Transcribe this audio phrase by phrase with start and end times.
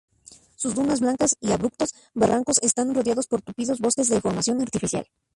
[0.55, 5.05] Sus dunas blancas y abruptos barrancos están rodeados por tupidos bosques de formación artificial.